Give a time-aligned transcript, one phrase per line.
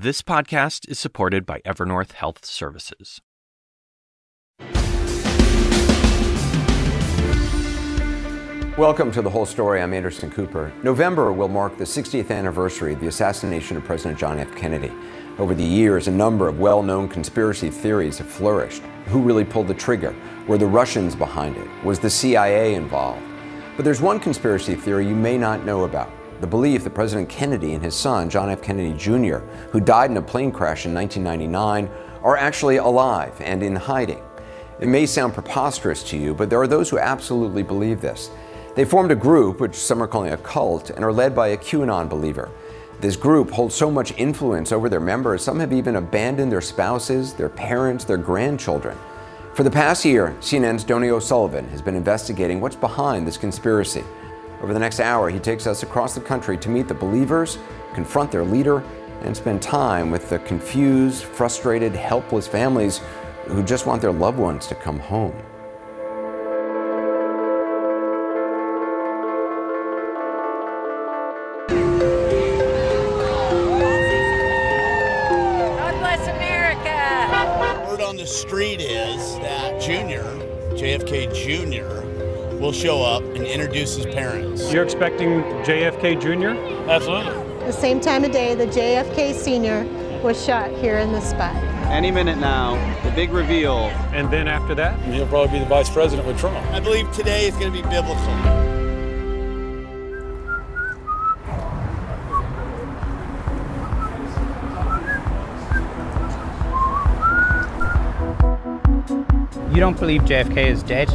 [0.00, 3.20] This podcast is supported by Evernorth Health Services.
[8.78, 9.82] Welcome to the whole story.
[9.82, 10.72] I'm Anderson Cooper.
[10.84, 14.54] November will mark the 60th anniversary of the assassination of President John F.
[14.54, 14.92] Kennedy.
[15.36, 18.82] Over the years, a number of well known conspiracy theories have flourished.
[19.06, 20.14] Who really pulled the trigger?
[20.46, 21.66] Were the Russians behind it?
[21.82, 23.24] Was the CIA involved?
[23.74, 27.74] But there's one conspiracy theory you may not know about the belief that President Kennedy
[27.74, 28.62] and his son, John F.
[28.62, 29.38] Kennedy Jr.,
[29.70, 31.90] who died in a plane crash in 1999,
[32.22, 34.22] are actually alive and in hiding.
[34.80, 38.30] It may sound preposterous to you, but there are those who absolutely believe this.
[38.76, 41.56] They formed a group, which some are calling a cult, and are led by a
[41.56, 42.48] QAnon believer.
[43.00, 47.32] This group holds so much influence over their members, some have even abandoned their spouses,
[47.32, 48.96] their parents, their grandchildren.
[49.54, 54.04] For the past year, CNN's Donie O'Sullivan has been investigating what's behind this conspiracy.
[54.60, 57.58] Over the next hour, he takes us across the country to meet the believers,
[57.94, 58.82] confront their leader,
[59.22, 63.00] and spend time with the confused, frustrated, helpless families
[63.46, 65.34] who just want their loved ones to come home.
[75.76, 77.86] God bless America.
[77.88, 80.24] Word on the street is that Junior,
[80.74, 82.17] JFK Jr.,
[82.58, 84.72] will show up and introduce his parents.
[84.72, 86.58] You're expecting JFK Jr.?
[86.90, 87.34] Absolutely.
[87.66, 89.84] The same time of day, the JFK Sr.
[90.22, 91.54] was shot here in the spot.
[91.88, 93.76] Any minute now, the big reveal.
[94.12, 94.98] And then after that?
[95.02, 96.56] He'll probably be the vice president with Trump.
[96.72, 98.68] I believe today is going to be biblical.
[109.72, 111.08] You don't believe JFK is dead?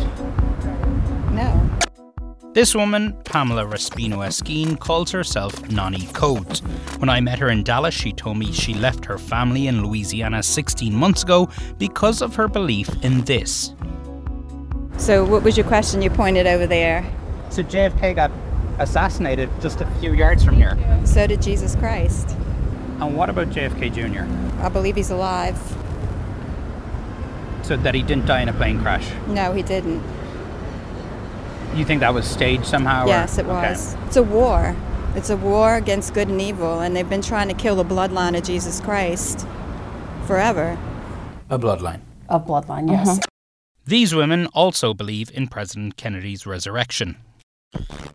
[2.53, 2.59] No.
[2.61, 6.59] This woman, Pamela Respino Esquine, calls herself Nani Coates.
[6.99, 10.43] When I met her in Dallas, she told me she left her family in Louisiana
[10.43, 13.73] 16 months ago because of her belief in this.
[14.97, 17.03] So, what was your question you pointed over there?
[17.49, 18.31] So JFK got
[18.79, 20.77] assassinated just a few yards from here.
[21.05, 22.29] So did Jesus Christ.
[22.99, 24.63] And what about JFK Jr.?
[24.63, 25.57] I believe he's alive.
[27.63, 29.11] So that he didn't die in a plane crash?
[29.27, 30.03] No, he didn't.
[31.75, 33.05] You think that was staged somehow?
[33.05, 33.69] or- Yes, it Okay.
[33.71, 33.95] was.
[34.07, 34.75] It's a war.
[35.15, 38.37] It's a war against good and evil, and they've been trying to kill the bloodline
[38.37, 39.45] of Jesus Christ
[40.25, 40.77] forever.
[41.49, 41.99] A bloodline.
[42.29, 43.19] A bloodline, yes.
[43.85, 47.17] These women also believe in President Kennedy's resurrection.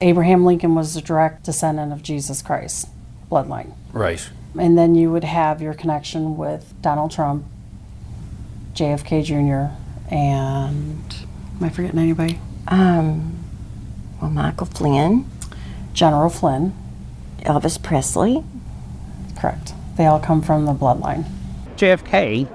[0.00, 2.88] Abraham Lincoln was a direct descendant of Jesus Christ,
[3.30, 3.72] bloodline.
[3.92, 4.28] Right.
[4.58, 7.44] And then you would have your connection with Donald Trump,
[8.74, 9.74] JFK Jr.,
[10.12, 11.14] and
[11.60, 12.40] am I forgetting anybody?
[12.68, 13.36] Um,
[14.20, 15.28] well, Michael Flynn,
[15.92, 16.74] General Flynn.
[17.42, 18.44] Elvis Presley.
[19.36, 19.74] Correct.
[19.96, 21.24] They all come from the bloodline.
[21.76, 22.48] JFK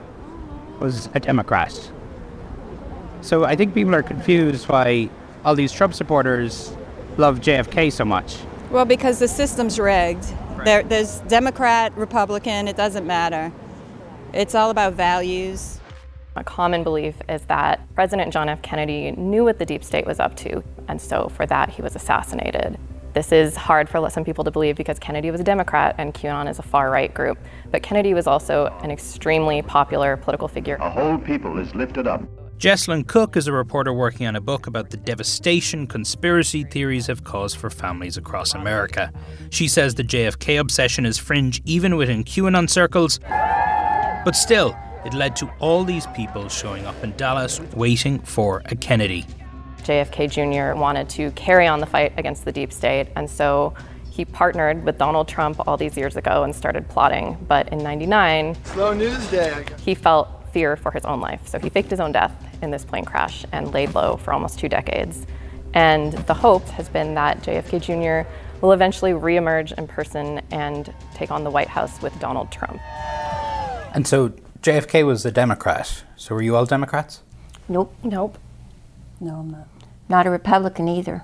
[0.80, 1.92] was a Democrat.
[3.22, 5.10] So I think people are confused why
[5.46, 6.76] all these Trump supporters
[7.18, 8.38] love JFK so much.
[8.70, 10.26] Well, because the system's rigged.
[10.66, 13.52] There, there's Democrat, Republican, it doesn't matter.
[14.34, 15.80] It's all about values.
[16.36, 18.62] A common belief is that President John F.
[18.64, 21.96] Kennedy knew what the deep state was up to, and so for that he was
[21.96, 22.78] assassinated.
[23.14, 26.50] This is hard for some people to believe because Kennedy was a Democrat and QAnon
[26.50, 27.38] is a far right group.
[27.70, 30.78] But Kennedy was also an extremely popular political figure.
[30.82, 32.24] A whole people is lifted up.
[32.58, 37.24] Jesselyn Cook is a reporter working on a book about the devastation conspiracy theories have
[37.24, 39.12] caused for families across America.
[39.52, 45.36] She says the JFK obsession is fringe even within QAnon circles, but still, it led
[45.38, 49.26] to all these people showing up in Dallas waiting for a Kennedy.
[49.84, 50.80] JFK Jr.
[50.80, 53.74] wanted to carry on the fight against the deep state, and so
[54.10, 57.38] he partnered with Donald Trump all these years ago and started plotting.
[57.48, 59.66] But in 99, Slow news day.
[59.84, 61.48] he felt fear for his own life.
[61.48, 62.32] So he faked his own death
[62.62, 65.26] in this plane crash and laid low for almost two decades.
[65.74, 68.30] And the hope has been that JFK Jr.
[68.62, 72.80] will eventually reemerge in person and take on the White House with Donald Trump.
[73.96, 74.32] And so
[74.64, 76.06] JFK was a Democrat.
[76.16, 77.22] So were you all Democrats?
[77.68, 77.94] Nope.
[78.02, 78.38] Nope.
[79.20, 79.68] No, I'm not.
[80.08, 81.22] Not a Republican either.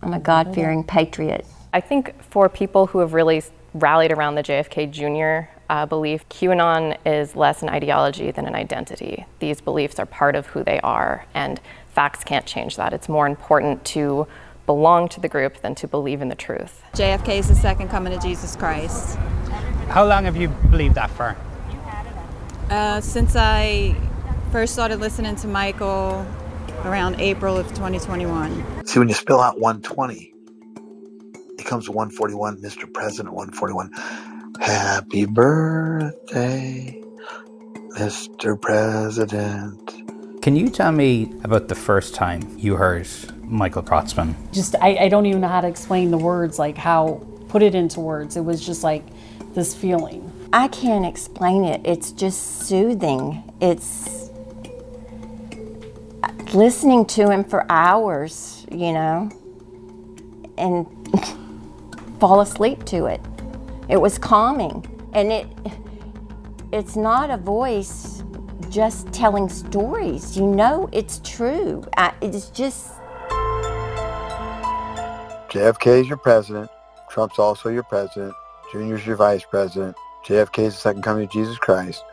[0.00, 1.44] I'm a God fearing patriot.
[1.74, 3.42] I think for people who have really
[3.74, 5.50] rallied around the JFK Jr.
[5.68, 9.26] Uh, belief, QAnon is less an ideology than an identity.
[9.38, 11.60] These beliefs are part of who they are, and
[11.92, 12.94] facts can't change that.
[12.94, 14.26] It's more important to
[14.64, 16.82] belong to the group than to believe in the truth.
[16.94, 19.16] JFK is the second coming of Jesus Christ.
[19.88, 21.36] How long have you believed that for?
[22.72, 23.94] Uh, since I
[24.50, 26.26] first started listening to Michael
[26.84, 28.86] around April of 2021.
[28.86, 30.32] See, when you spell out 120,
[31.58, 32.90] it comes to 141, Mr.
[32.90, 33.90] President 141.
[34.62, 36.98] Happy birthday,
[37.98, 38.58] Mr.
[38.58, 40.40] President.
[40.40, 43.06] Can you tell me about the first time you heard
[43.42, 44.34] Michael Protzman?
[44.50, 47.74] Just, I, I don't even know how to explain the words, like how, put it
[47.74, 48.38] into words.
[48.38, 49.04] It was just like
[49.52, 50.31] this feeling.
[50.54, 51.80] I can't explain it.
[51.82, 53.42] It's just soothing.
[53.62, 54.30] It's
[56.52, 59.30] listening to him for hours, you know,
[60.58, 60.86] and
[62.20, 63.22] fall asleep to it.
[63.88, 64.86] It was calming.
[65.14, 65.46] And it
[66.70, 68.22] it's not a voice
[68.68, 70.36] just telling stories.
[70.36, 71.82] You know it's true.
[72.20, 72.92] It's just
[75.48, 76.70] JFK is your president.
[77.10, 78.34] Trump's also your president.
[78.70, 79.96] Junior's your vice president.
[80.26, 82.04] JFK is the second coming of Jesus Christ.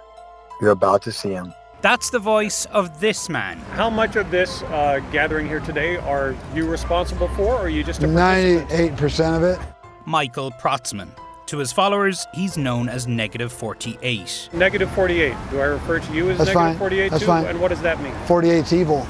[0.61, 1.53] You're about to see him.
[1.81, 3.57] That's the voice of this man.
[3.71, 7.83] How much of this uh, gathering here today are you responsible for, or are you
[7.83, 9.59] just a Ninety-eight percent of it.
[10.05, 11.09] Michael Protzman.
[11.45, 14.49] To his followers, he's known as Negative 48.
[14.53, 15.35] Negative 48.
[15.49, 16.77] Do I refer to you as That's negative fine.
[16.77, 17.27] 48 That's too?
[17.27, 17.45] fine.
[17.45, 18.13] And what does that mean?
[18.27, 19.07] 48's evil.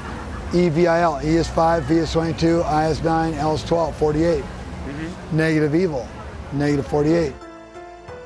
[0.54, 1.20] E V I L.
[1.22, 3.96] E is 5, V is 22, I is 9, L is 12.
[3.96, 4.42] 48.
[4.42, 5.36] Mm-hmm.
[5.36, 6.08] Negative evil.
[6.52, 7.32] Negative 48.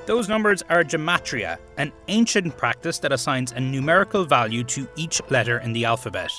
[0.07, 5.59] Those numbers are gematria, an ancient practice that assigns a numerical value to each letter
[5.61, 6.31] in the alphabet.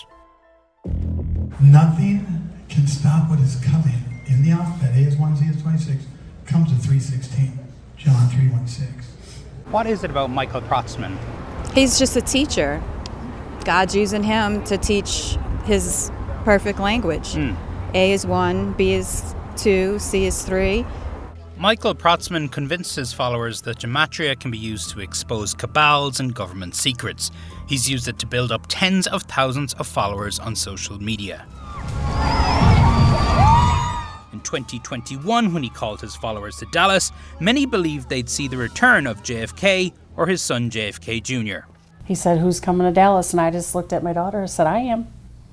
[1.60, 4.94] Nothing can stop what is coming in the alphabet.
[4.94, 6.06] A is 1, Z is 26,
[6.46, 7.58] comes to 316.
[7.98, 8.88] John 316.
[9.72, 11.18] What is it about Michael Protzman?
[11.74, 12.84] He's just a teacher.
[13.64, 16.12] God's using him to teach his
[16.44, 17.34] perfect language.
[17.34, 17.56] Hmm.
[17.96, 20.86] A is one, B is two, C is three.
[21.66, 26.76] Michael Protzman convinced his followers that gematria can be used to expose cabals and government
[26.76, 27.32] secrets.
[27.68, 31.48] He's used it to build up tens of thousands of followers on social media.
[34.32, 39.08] In 2021, when he called his followers to Dallas, many believed they'd see the return
[39.08, 41.68] of JFK or his son JFK Jr.
[42.06, 43.32] He said, Who's coming to Dallas?
[43.34, 45.08] And I just looked at my daughter and said, I am.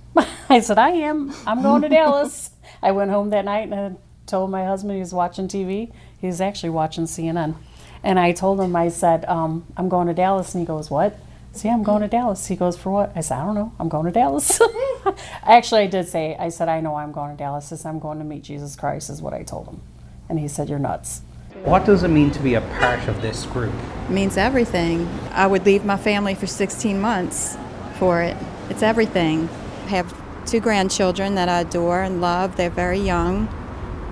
[0.51, 1.33] I said, I am.
[1.47, 2.51] I'm going to Dallas.
[2.83, 5.93] I went home that night and I told my husband he was watching TV.
[6.19, 7.57] He was actually watching CNN.
[8.03, 10.55] And I told him, I said, um, I'm going to Dallas.
[10.55, 11.19] And he goes, What?
[11.53, 12.47] See, I'm going to Dallas.
[12.47, 13.13] He goes, For what?
[13.15, 13.73] I said, I don't know.
[13.79, 14.61] I'm going to Dallas.
[15.43, 17.73] actually, I did say, I said, I know I'm going to Dallas.
[17.73, 19.81] I said, I'm going to meet Jesus Christ, is what I told him.
[20.29, 21.23] And he said, You're nuts.
[21.65, 23.73] What does it mean to be a part of this group?
[24.07, 25.07] It means everything.
[25.31, 27.57] I would leave my family for 16 months
[27.99, 28.37] for it.
[28.69, 29.49] It's everything.
[29.85, 32.57] I have two grandchildren that I adore and love.
[32.57, 33.49] They're very young,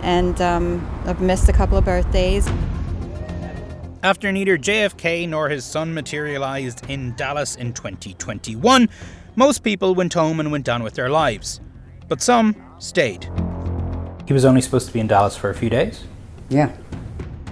[0.03, 2.49] and um, I've missed a couple of birthdays.
[4.03, 8.89] After neither JFK nor his son materialized in Dallas in 2021,
[9.37, 11.61] most people went home and went on with their lives.
[12.09, 13.29] But some stayed,
[14.27, 16.05] He was only supposed to be in Dallas for a few days?
[16.49, 16.71] Yeah.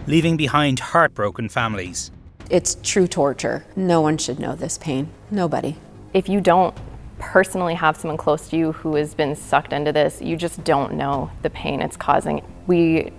[0.07, 2.11] leaving behind heartbroken families.
[2.51, 3.67] It's true torture.
[3.77, 5.11] No one should know this pain.
[5.31, 5.77] Nobody.
[6.15, 6.75] If you don't
[7.19, 10.95] personally have someone close to you who has been sucked into this, you just don't
[10.95, 12.45] know the pain it's causing.
[12.67, 13.13] We,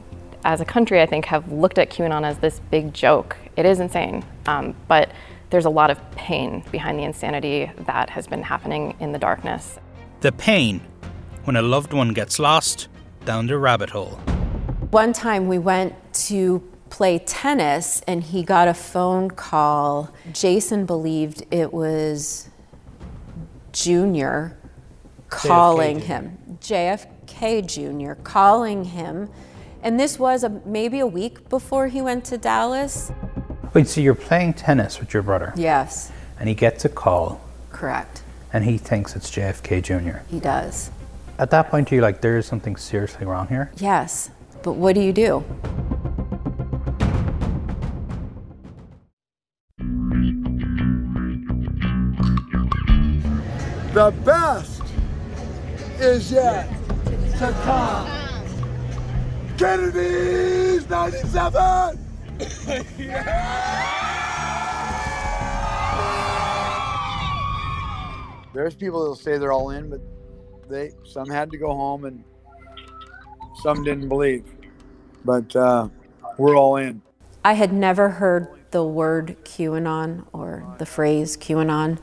[0.45, 3.37] as a country, I think, have looked at QAnon as this big joke.
[3.55, 5.11] It is insane, um, but
[5.49, 9.79] there's a lot of pain behind the insanity that has been happening in the darkness.
[10.21, 10.81] The pain
[11.45, 12.87] when a loved one gets lost
[13.25, 14.19] down the rabbit hole.
[14.91, 15.95] One time we went
[16.25, 20.11] to play tennis and he got a phone call.
[20.31, 22.48] Jason believed it was
[23.71, 24.57] Junior
[25.29, 26.03] calling JFK.
[26.03, 26.37] him.
[26.61, 27.65] JFK
[28.15, 28.21] Jr.
[28.23, 29.29] calling him.
[29.83, 33.11] And this was a, maybe a week before he went to Dallas.
[33.73, 35.53] Wait, so you're playing tennis with your brother?
[35.55, 37.39] Yes, And he gets a call
[37.71, 38.23] correct.
[38.51, 40.19] and he thinks it's JFK Jr.
[40.29, 40.89] He does.
[41.37, 43.71] At that point, are you like, there is something seriously wrong here?
[43.77, 44.31] Yes.
[44.63, 45.45] But what do you do?
[53.99, 54.81] The best
[55.99, 56.69] is yet
[57.37, 58.07] to come.
[59.57, 61.99] Kennedy's 97!
[68.53, 69.99] There's people that'll say they're all in, but
[70.69, 72.23] they some had to go home and
[73.61, 74.45] some didn't believe.
[75.25, 75.89] But uh,
[76.37, 77.01] we're all in.
[77.43, 81.99] I had never heard the word QAnon or the phrase QAnon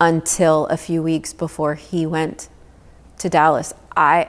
[0.00, 2.48] until a few weeks before he went
[3.18, 3.74] to Dallas.
[3.96, 4.28] I,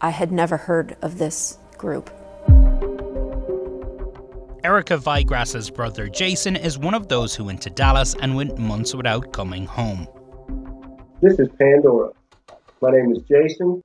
[0.00, 2.10] I had never heard of this group.
[4.62, 8.94] Erica Vigrass's brother Jason is one of those who went to Dallas and went months
[8.94, 10.08] without coming home.
[11.20, 12.10] This is Pandora.
[12.80, 13.82] My name is Jason.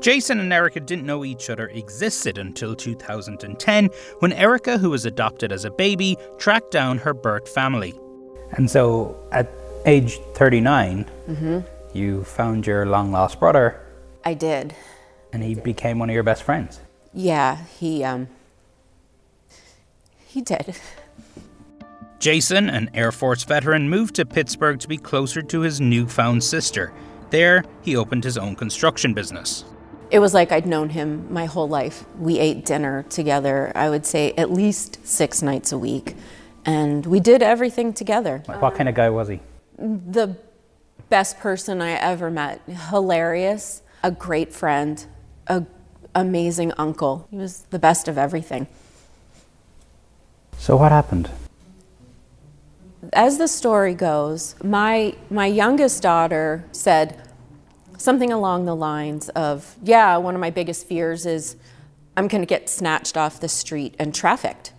[0.00, 5.52] Jason and Erica didn't know each other existed until 2010 when Erica, who was adopted
[5.52, 7.94] as a baby, tracked down her birth family.
[8.52, 9.50] And so at
[9.86, 11.60] age 39, hmm
[11.92, 13.80] you found your long lost brother
[14.24, 14.74] I did.
[15.32, 16.80] and he became one of your best friends.
[17.12, 18.26] Yeah, he um
[20.26, 20.74] he did.
[22.18, 26.92] Jason, an Air Force veteran, moved to Pittsburgh to be closer to his newfound sister.
[27.30, 29.64] There, he opened his own construction business.
[30.10, 32.04] It was like I'd known him my whole life.
[32.18, 36.16] We ate dinner together, I would say at least 6 nights a week,
[36.64, 38.42] and we did everything together.
[38.46, 39.40] What kind of guy was he?
[39.78, 40.36] The
[41.08, 42.60] best person I ever met.
[42.90, 45.04] Hilarious, a great friend,
[45.46, 45.64] a
[46.14, 47.26] amazing uncle.
[47.30, 48.66] He was the best of everything.
[50.58, 51.30] So what happened?
[53.12, 57.20] As the story goes, my my youngest daughter said
[57.98, 61.56] something along the lines of, "Yeah, one of my biggest fears is
[62.16, 64.72] I'm going to get snatched off the street and trafficked."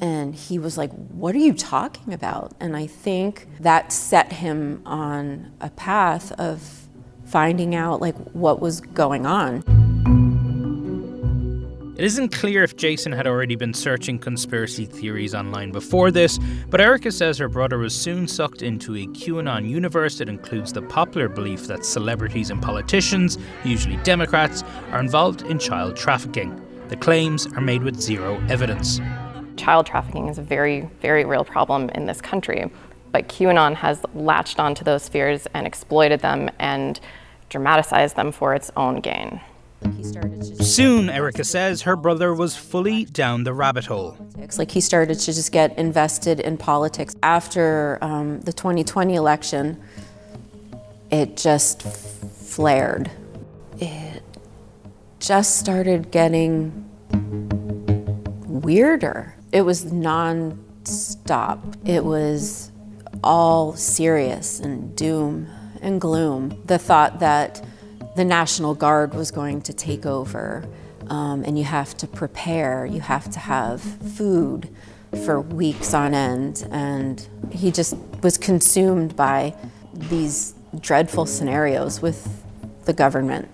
[0.00, 2.52] And he was like, What are you talking about?
[2.60, 6.88] And I think that set him on a path of
[7.24, 9.62] finding out like what was going on.
[11.96, 16.80] It isn't clear if Jason had already been searching conspiracy theories online before this, but
[16.80, 21.28] Erica says her brother was soon sucked into a QAnon universe that includes the popular
[21.28, 26.60] belief that celebrities and politicians, usually Democrats, are involved in child trafficking.
[26.88, 29.00] The claims are made with zero evidence.
[29.56, 32.70] Child trafficking is a very, very real problem in this country,
[33.12, 36.98] but QAnon has latched onto those fears and exploited them and
[37.48, 39.40] dramatized them for its own gain.
[40.60, 44.16] Soon, Erica says, her brother was fully down the rabbit hole.
[44.38, 47.14] It's like he started to just get invested in politics.
[47.22, 49.80] After um, the 2020 election,
[51.10, 53.10] it just f- flared.
[53.78, 54.22] It
[55.20, 56.88] just started getting
[58.46, 59.34] weirder.
[59.54, 61.60] It was non-stop.
[61.84, 62.72] It was
[63.22, 65.46] all serious and doom
[65.80, 66.60] and gloom.
[66.64, 67.64] The thought that
[68.16, 70.64] the National Guard was going to take over,
[71.06, 74.68] um, and you have to prepare, you have to have food
[75.24, 76.66] for weeks on end.
[76.72, 77.94] And he just
[78.24, 79.54] was consumed by
[79.92, 82.42] these dreadful scenarios with
[82.86, 83.48] the government.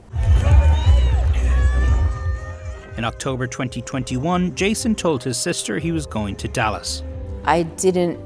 [3.00, 7.02] In October 2021, Jason told his sister he was going to Dallas.
[7.46, 8.20] I didn't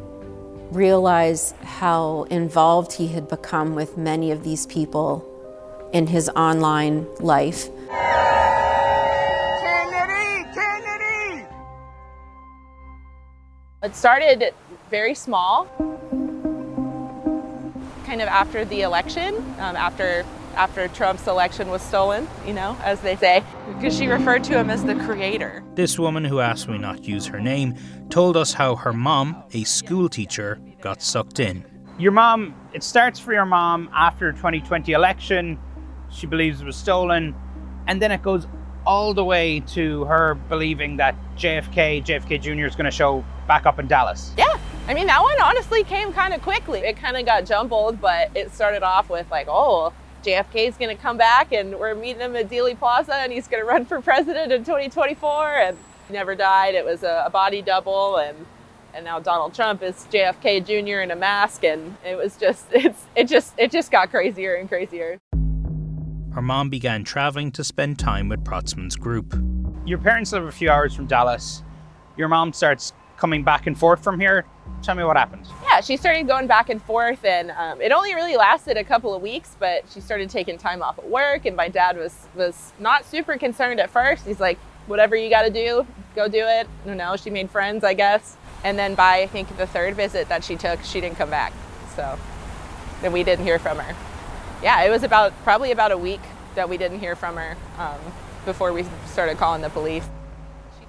[0.73, 5.25] realize how involved he had become with many of these people
[5.93, 7.69] in his online life.
[9.61, 11.47] Kennedy, Kennedy!
[13.85, 14.53] It started
[14.91, 15.69] very small,
[18.07, 23.01] kind of after the election, um, after after Trump's election was stolen, you know, as
[23.01, 25.63] they say, because she referred to him as the creator.
[25.75, 27.75] This woman, who asked me not to use her name,
[28.11, 31.65] told us how her mom, a school teacher, got sucked in.
[31.99, 35.59] Your mom, it starts for your mom after 2020 election.
[36.11, 37.35] She believes it was stolen.
[37.87, 38.47] And then it goes
[38.87, 42.67] all the way to her believing that JFK, JFK Jr.
[42.67, 44.33] is going to show back up in Dallas.
[44.37, 44.59] Yeah.
[44.87, 46.81] I mean, that one honestly came kind of quickly.
[46.81, 49.95] It kind of got jumbled, but it started off with like, oh,
[50.25, 53.47] JFK is going to come back and we're meeting him at Dealey Plaza and he's
[53.47, 55.77] going to run for president in 2024 and
[56.09, 56.75] he never died.
[56.75, 58.47] It was a, a body double and
[58.95, 61.01] and now Donald Trump is JFK Jr.
[61.01, 64.67] in a mask and it was just it's it just it just got crazier and
[64.67, 65.19] crazier.
[66.33, 69.39] Her mom began traveling to spend time with Protzman's group.
[69.85, 71.63] Your parents live a few hours from Dallas.
[72.17, 74.47] Your mom starts coming back and forth from here.
[74.83, 75.47] Tell me what happened.
[75.75, 79.13] Yeah, she started going back and forth, and um, it only really lasted a couple
[79.13, 79.57] of weeks.
[79.59, 83.37] But she started taking time off at work, and my dad was was not super
[83.37, 84.25] concerned at first.
[84.25, 87.17] He's like, "Whatever you got to do, go do it." Don't know.
[87.17, 88.37] She made friends, I guess.
[88.63, 91.53] And then by I think the third visit that she took, she didn't come back.
[91.97, 92.21] So
[93.03, 93.97] then we didn't hear from her.
[94.63, 96.23] Yeah, it was about probably about a week
[96.55, 97.99] that we didn't hear from her um,
[98.45, 100.09] before we started calling the police.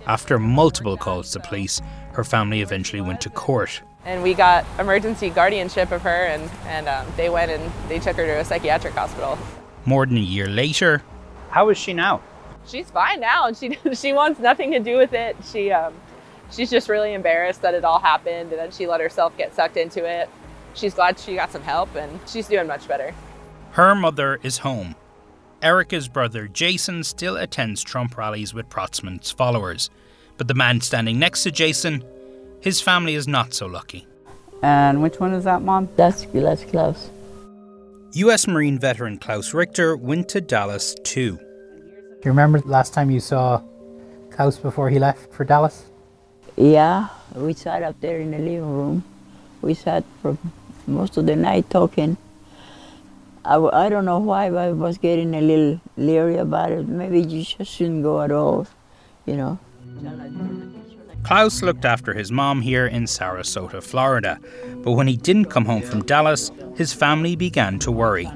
[0.05, 1.81] After multiple calls to police,
[2.13, 3.81] her family eventually went to court.
[4.05, 8.15] And we got emergency guardianship of her, and, and um, they went and they took
[8.17, 9.37] her to a psychiatric hospital.
[9.85, 11.01] More than a year later,
[11.49, 12.21] how is she now?
[12.67, 15.35] She's fine now, and she she wants nothing to do with it.
[15.51, 15.93] She um,
[16.51, 19.77] she's just really embarrassed that it all happened, and then she let herself get sucked
[19.77, 20.29] into it.
[20.73, 23.13] She's glad she got some help, and she's doing much better.
[23.71, 24.95] Her mother is home.
[25.61, 29.89] Erica's brother Jason still attends Trump rallies with Protzman's followers,
[30.37, 32.03] but the man standing next to Jason,
[32.65, 34.07] his family is not so lucky.
[34.63, 35.87] And which one is that, Mom?
[35.95, 37.11] That's, that's Klaus.
[38.13, 38.47] U.S.
[38.47, 41.37] Marine veteran Klaus Richter went to Dallas too.
[41.37, 43.61] Do you remember the last time you saw
[44.31, 45.85] Klaus before he left for Dallas?
[46.57, 49.03] Yeah, we sat up there in the living room.
[49.61, 50.35] We sat for
[50.87, 52.17] most of the night talking.
[53.43, 56.87] I, I don't know why, but I was getting a little leery about it.
[56.87, 58.65] Maybe you just shouldn't go at all,
[59.27, 59.59] you know.
[61.25, 64.39] Klaus looked after his mom here in Sarasota, Florida,
[64.83, 68.29] but when he didn't come home from Dallas, his family began to worry.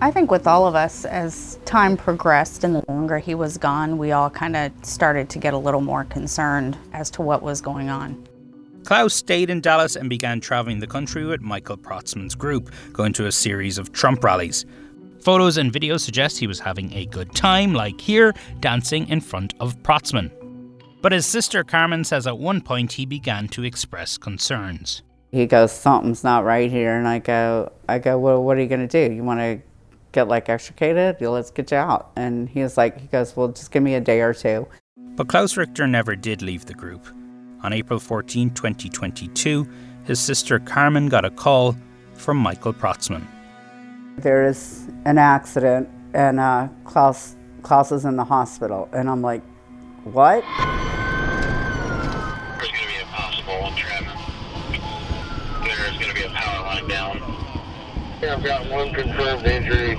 [0.00, 3.96] I think with all of us, as time progressed and the longer he was gone,
[3.96, 7.60] we all kind of started to get a little more concerned as to what was
[7.60, 8.26] going on.
[8.82, 13.26] Klaus stayed in Dallas and began traveling the country with Michael Protzman's group, going to
[13.26, 14.66] a series of Trump rallies.
[15.20, 19.54] Photos and videos suggest he was having a good time, like here, dancing in front
[19.60, 20.32] of Protzman.
[21.02, 25.02] But his sister Carmen says at one point he began to express concerns.
[25.32, 28.66] He goes, something's not right here, and I go, I go, well, what are you
[28.66, 29.14] going to do?
[29.14, 29.60] You want to
[30.12, 31.16] get like extricated?
[31.20, 32.10] Yeah, let's get you out.
[32.16, 34.66] And he was like, he goes, well, just give me a day or two.
[34.96, 37.06] But Klaus Richter never did leave the group.
[37.62, 39.68] On April 14, 2022,
[40.04, 41.76] his sister Carmen got a call
[42.14, 43.24] from Michael Protzman.
[44.16, 49.42] There is an accident, and uh, Klaus Klaus is in the hospital, and I'm like,
[50.04, 50.44] what?
[52.58, 54.04] There's going to be a possible trip.
[55.64, 57.18] There's going to be a power line down.
[58.22, 59.98] Yeah, I've got one confirmed injury.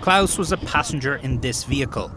[0.00, 2.10] Klaus was a passenger in this vehicle.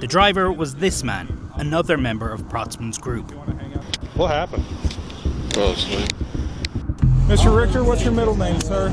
[0.00, 3.30] The driver was this man, another member of Protzman's group.
[4.14, 4.64] What happened?
[5.56, 6.08] Oh, sleep.
[7.26, 7.54] Mr.
[7.56, 8.90] Richter, what's your middle name, sir?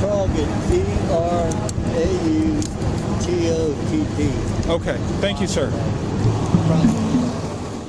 [0.00, 1.76] Target, T-R-A-U-T-O-T-T.
[4.68, 5.70] Okay, thank you, sir.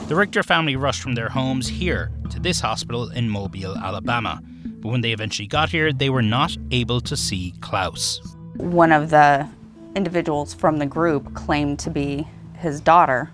[0.08, 4.40] The Richter family rushed from their homes here to this hospital in Mobile, Alabama.
[4.64, 8.22] But when they eventually got here, they were not able to see Klaus.
[8.58, 9.50] One of the
[9.96, 12.28] individuals from the group claimed to be
[12.60, 13.32] his daughter.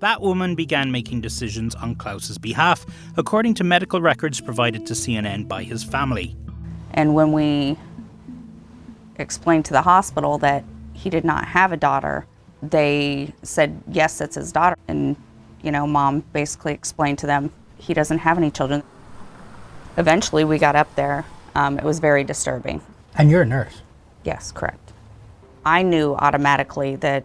[0.00, 2.84] That woman began making decisions on Klaus's behalf,
[3.16, 6.36] according to medical records provided to CNN by his family.
[6.92, 7.78] And when we
[9.16, 10.62] explained to the hospital that
[11.00, 12.26] he did not have a daughter,
[12.62, 14.76] they said, yes, it's his daughter.
[14.86, 15.16] And,
[15.62, 18.82] you know, mom basically explained to them he doesn't have any children.
[19.96, 21.24] Eventually, we got up there.
[21.54, 22.82] Um, it was very disturbing.
[23.16, 23.80] And you're a nurse?
[24.24, 24.92] Yes, correct.
[25.64, 27.24] I knew automatically that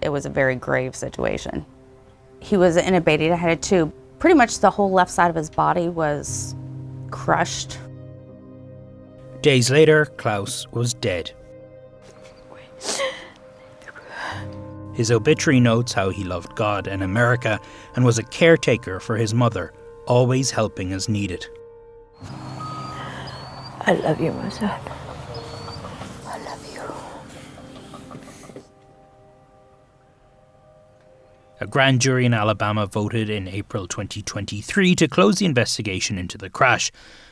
[0.00, 1.66] it was a very grave situation.
[2.40, 3.92] He was intubated, I had a tube.
[4.20, 6.54] Pretty much the whole left side of his body was
[7.10, 7.78] crushed.
[9.42, 11.32] Days later, Klaus was dead.
[14.98, 17.60] His obituary notes how he loved God and America
[17.94, 19.72] and was a caretaker for his mother,
[20.08, 21.46] always helping as needed.
[23.82, 24.80] I love you, my son.
[26.26, 26.82] I love you.
[31.60, 36.50] A grand jury in Alabama voted in April 2023 to close the investigation into the
[36.50, 36.90] crash,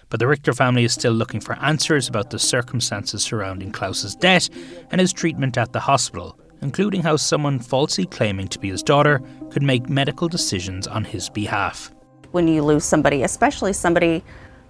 [0.08, 4.48] but the Richter family is still looking for answers about the circumstances surrounding Klaus's death
[4.92, 9.20] and his treatment at the hospital, including how someone falsely claiming to be his daughter
[9.50, 11.90] could make medical decisions on his behalf.
[12.32, 14.24] When you lose somebody, especially somebody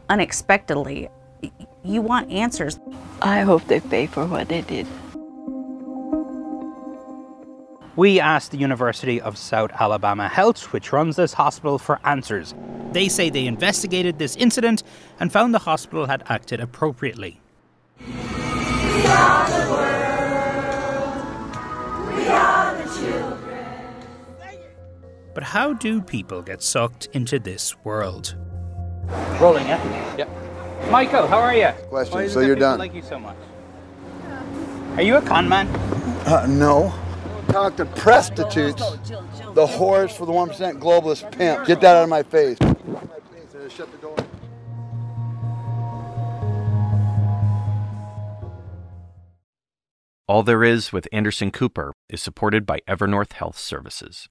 [0.09, 1.09] unexpectedly,
[1.85, 2.79] you want answers.
[3.23, 4.87] I hope they pay for what they did.
[7.97, 12.55] We asked the University of South Alabama Health, which runs this hospital, for answers.
[12.93, 14.83] They say they investigated this incident
[15.19, 17.41] and found the hospital had acted appropriately.
[25.37, 28.35] But how do people get sucked into this world?
[29.39, 30.17] Rolling, yeah?
[30.17, 30.31] Yep.
[30.91, 31.69] Michael, how are you?
[31.91, 32.31] Question.
[32.31, 32.79] So you're done.
[32.79, 33.37] Like you so much.
[34.97, 35.67] Are you a con man?
[36.27, 36.91] Uh, no.
[37.49, 38.81] Talk to prostitutes.
[38.81, 41.67] The whores for the 1% globalist pimp.
[41.67, 42.57] Get that out of my face.
[43.69, 44.17] Shut the door.
[50.27, 54.31] All There Is with Anderson Cooper is supported by Evernorth Health Services.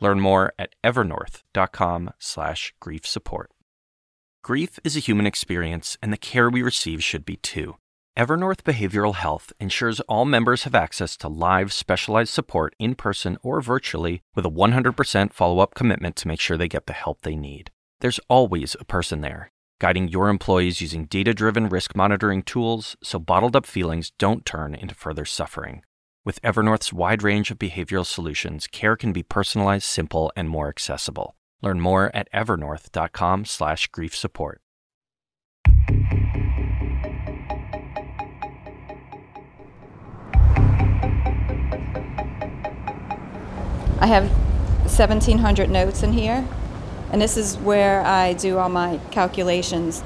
[0.00, 3.50] Learn more at evernorth.com/slash grief support.
[4.42, 7.76] Grief is a human experience, and the care we receive should be too.
[8.18, 13.60] Evernorth Behavioral Health ensures all members have access to live, specialized support in person or
[13.60, 17.36] virtually with a 100% follow up commitment to make sure they get the help they
[17.36, 17.70] need.
[18.00, 23.18] There's always a person there, guiding your employees using data driven risk monitoring tools so
[23.18, 25.82] bottled up feelings don't turn into further suffering.
[26.22, 31.34] With Evernorth's wide range of behavioral solutions, care can be personalized, simple, and more accessible.
[31.62, 34.60] Learn more at evernorth.com/slash grief support.
[43.98, 44.30] I have
[44.82, 46.46] 1,700 notes in here,
[47.10, 50.02] and this is where I do all my calculations.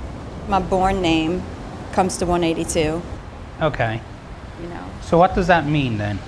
[0.47, 1.43] My born name
[1.91, 3.03] comes to 182.
[3.61, 4.01] Okay.
[5.05, 5.11] You know.
[5.11, 6.19] So what does that mean then?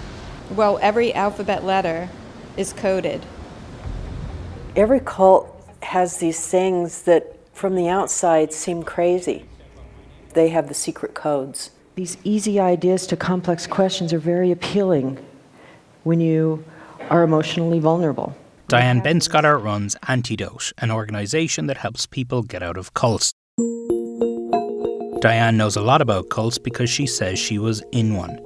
[0.50, 2.08] Well, every alphabet letter
[2.56, 3.24] is coded.
[4.76, 9.44] Every cult has these things that from the outside seem crazy.
[10.34, 11.70] They have the secret codes.
[11.96, 15.18] These easy ideas to complex questions are very appealing
[16.04, 16.64] when you
[17.08, 18.36] are emotionally vulnerable.
[18.68, 23.32] Diane Benscoter runs Antidote, an organization that helps people get out of cults.
[25.20, 28.45] Diane knows a lot about cults because she says she was in one.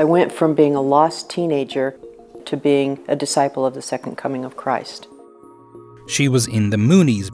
[0.00, 1.94] I went from being a lost teenager
[2.46, 5.06] to being a disciple of the second coming of Christ.
[6.08, 7.28] She was in the Moonies,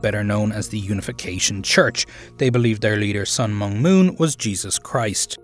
[0.00, 2.06] better known as the Unification Church.
[2.38, 5.36] They believed their leader, Sun Myung Moon, was Jesus Christ.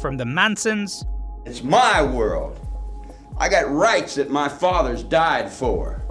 [0.00, 1.04] From the Mansons,
[1.44, 2.58] It's my world.
[3.36, 6.02] I got rights that my fathers died for,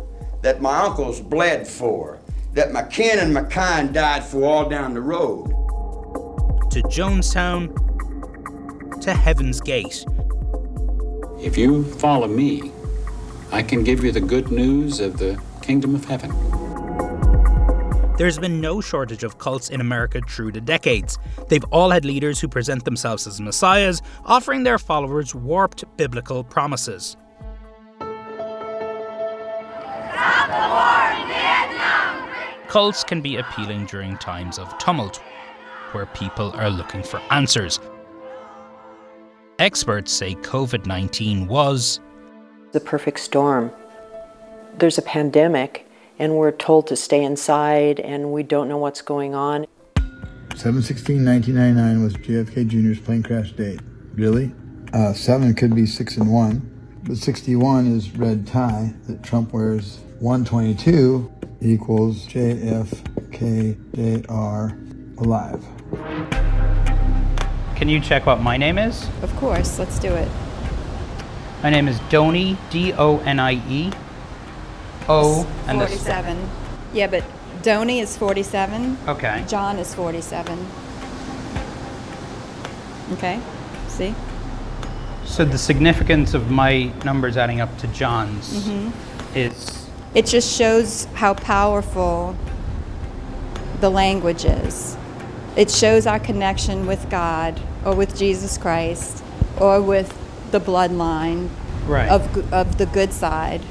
[0.43, 2.19] that my uncles bled for,
[2.53, 5.62] that my kin and my kind died for all down the road.
[6.73, 7.69] To Jonestown,
[8.99, 10.03] to Heaven's Gate.
[11.39, 12.71] If you follow me,
[13.51, 16.31] I can give you the good news of the kingdom of heaven.
[18.17, 21.19] There's been no shortage of cults in America through the decades.
[21.47, 27.15] They've all had leaders who present themselves as messiahs, offering their followers warped biblical promises.
[32.67, 35.21] Cults can be appealing during times of tumult,
[35.93, 37.79] where people are looking for answers.
[39.59, 41.99] Experts say COVID 19 was
[42.71, 43.71] The perfect storm.
[44.79, 49.35] There's a pandemic, and we're told to stay inside, and we don't know what's going
[49.35, 49.67] on.
[50.55, 53.79] 716 1999 was JFK Jr.'s plane crash date.
[54.15, 54.51] Really?
[54.93, 59.99] Uh, 7 could be 6 and 1, but 61 is red tie that Trump wears.
[60.19, 65.21] 122 equals JFK Jr.
[65.21, 65.65] alive.
[67.75, 69.07] Can you check what my name is?
[69.21, 70.29] Of course, let's do it.
[71.61, 73.91] My name is Donie, D O N I E.
[75.09, 76.49] O and the 47.
[76.93, 77.23] Yeah, but
[77.61, 78.97] Donie is 47.
[79.07, 79.43] Okay.
[79.47, 80.57] John is 47.
[83.13, 83.39] Okay,
[83.87, 84.15] see?
[85.25, 88.91] So the significance of my numbers adding up to John's Mhm.
[89.35, 92.35] is It just shows how powerful
[93.81, 94.95] the language is.
[95.55, 99.23] It shows our connection with God or with Jesus Christ
[99.59, 100.17] or with
[100.51, 101.49] the bloodline
[101.85, 102.09] Right.
[102.09, 103.61] of, of the good side.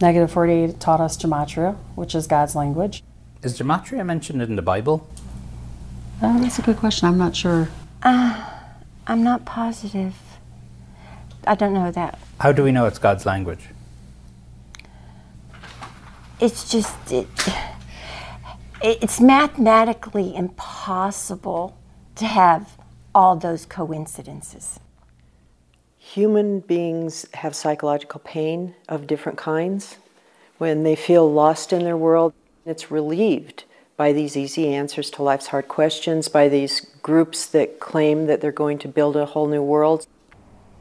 [0.00, 3.02] Negative 48 taught us gematria, which is God's language.
[3.42, 5.06] Is gematria mentioned in the Bible?
[6.22, 7.06] Oh, that's a good question.
[7.06, 7.68] I'm not sure.
[8.02, 8.50] Uh,
[9.06, 10.14] I'm not positive.
[11.46, 12.18] I don't know that.
[12.40, 13.68] How do we know it's God's language?
[16.40, 17.28] It's just it,
[18.84, 21.74] it's mathematically impossible
[22.16, 22.76] to have
[23.14, 24.78] all those coincidences.
[25.96, 29.96] Human beings have psychological pain of different kinds.
[30.58, 32.34] When they feel lost in their world,
[32.66, 33.64] it's relieved
[33.96, 38.52] by these easy answers to life's hard questions, by these groups that claim that they're
[38.52, 40.06] going to build a whole new world.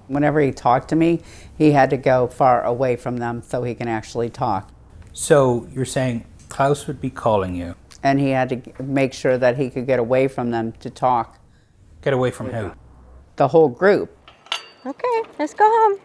[0.07, 1.21] Whenever he talked to me,
[1.57, 4.69] he had to go far away from them so he can actually talk.
[5.13, 7.75] So you're saying Klaus would be calling you?
[8.03, 11.39] And he had to make sure that he could get away from them to talk.
[12.01, 12.73] Get away from who?
[13.37, 14.15] The whole group.
[14.85, 15.99] Okay, let's go home.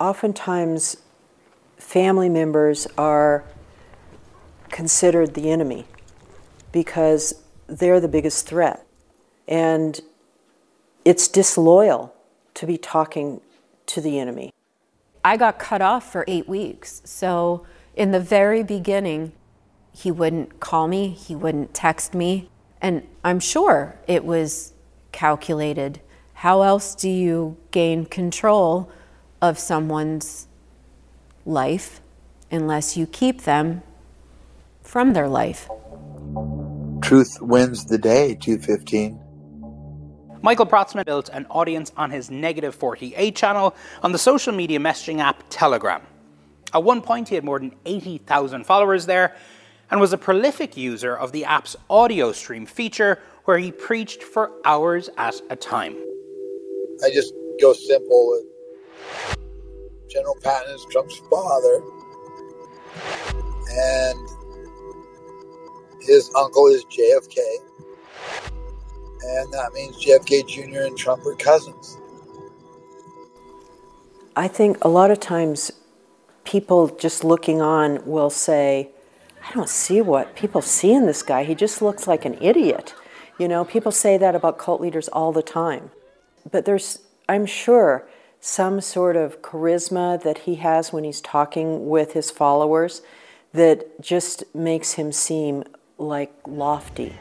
[0.00, 0.96] Oftentimes,
[1.76, 3.44] family members are
[4.70, 5.86] considered the enemy.
[6.72, 7.34] because
[7.68, 8.84] they're the biggest threat.
[9.46, 10.00] And
[11.04, 12.12] it's disloyal
[12.54, 13.40] to be talking
[13.86, 14.52] to the enemy.
[15.24, 17.00] I got cut off for eight weeks.
[17.04, 19.32] So, in the very beginning,
[19.94, 22.50] he wouldn't call me, he wouldn't text me.
[22.82, 24.72] And I'm sure it was
[25.12, 26.00] calculated.
[26.34, 28.90] How else do you gain control
[29.40, 30.48] of someone's
[31.46, 32.00] life
[32.50, 33.82] unless you keep them
[34.82, 35.68] from their life?
[37.00, 39.20] Truth wins the day, 215.
[40.42, 45.20] Michael Protzman built an audience on his Negative 48 channel on the social media messaging
[45.20, 46.02] app Telegram.
[46.74, 49.36] At one point, he had more than 80,000 followers there
[49.94, 54.50] and was a prolific user of the app's audio stream feature where he preached for
[54.64, 55.94] hours at a time.
[57.04, 58.42] I just go simple.
[60.08, 61.80] General Patton is Trump's father,
[63.70, 64.28] and
[66.00, 67.38] his uncle is JFK,
[69.22, 70.86] and that means JFK Jr.
[70.88, 71.98] and Trump are cousins.
[74.34, 75.70] I think a lot of times
[76.42, 78.90] people just looking on will say,
[79.46, 81.44] I don't see what people see in this guy.
[81.44, 82.94] He just looks like an idiot.
[83.38, 85.90] You know, people say that about cult leaders all the time.
[86.50, 88.06] But there's, I'm sure,
[88.40, 93.02] some sort of charisma that he has when he's talking with his followers
[93.52, 95.64] that just makes him seem
[95.98, 97.14] like lofty.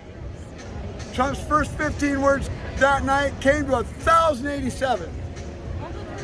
[1.13, 5.09] Trump's first 15 words that night came to 1,087.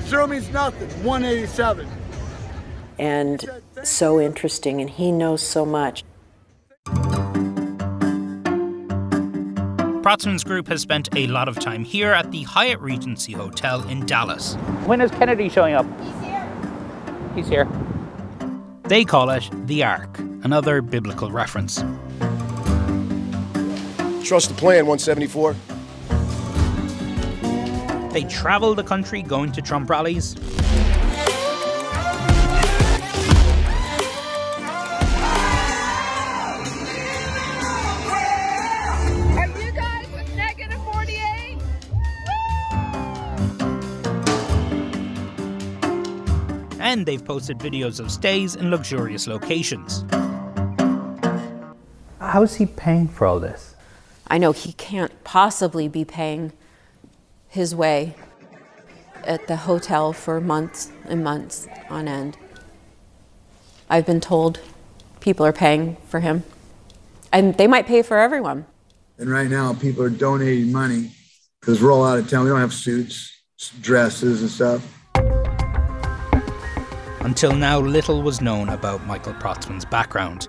[0.06, 1.88] Zero means nothing, 187.
[2.98, 3.50] And
[3.84, 6.04] so interesting, and he knows so much.
[10.02, 14.06] Protzman's group has spent a lot of time here at the Hyatt Regency Hotel in
[14.06, 14.56] Dallas.
[14.86, 15.86] When is Kennedy showing up?
[16.02, 16.48] He's here.
[17.36, 17.68] He's here.
[18.84, 21.84] They call it the Ark, another biblical reference.
[24.24, 25.56] Trust the plan, 174.
[28.12, 30.36] They travel the country going to Trump rallies.
[47.00, 50.04] And they've posted videos of stays in luxurious locations.
[52.20, 53.74] How's he paying for all this?
[54.28, 56.52] I know he can't possibly be paying
[57.48, 58.16] his way
[59.24, 62.38] at the hotel for months and months on end.
[63.90, 64.60] I've been told
[65.22, 66.44] people are paying for him,
[67.32, 68.66] and they might pay for everyone.
[69.18, 71.12] And right now, people are donating money
[71.62, 72.44] because we're all out of town.
[72.44, 73.42] We don't have suits,
[73.82, 74.99] dresses, and stuff.
[77.30, 80.48] Until now, little was known about Michael Protzman's background.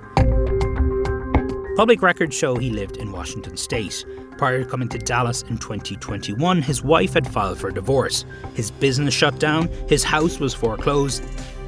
[1.76, 4.02] Public records show he lived in Washington state.
[4.38, 8.24] Prior to coming to Dallas in 2021, his wife had filed for divorce.
[8.54, 11.22] His business shut down, his house was foreclosed,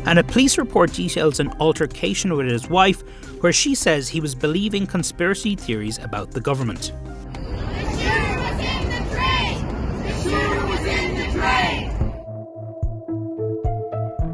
[0.07, 3.03] and a police report details an altercation with his wife
[3.42, 6.90] where she says he was believing conspiracy theories about the government.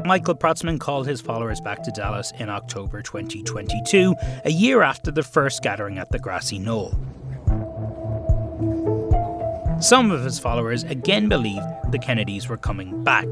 [0.09, 5.21] Michael Protzman called his followers back to Dallas in October 2022, a year after the
[5.21, 6.99] first gathering at the grassy knoll.
[9.79, 13.27] Some of his followers again believed the Kennedys were coming back.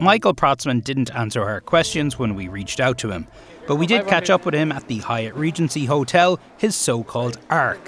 [0.00, 3.28] Michael Protzman didn't answer our questions when we reached out to him,
[3.68, 7.38] but we did catch up with him at the Hyatt Regency Hotel, his so called
[7.48, 7.78] Ark.